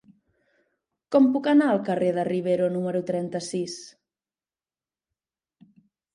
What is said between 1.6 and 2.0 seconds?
al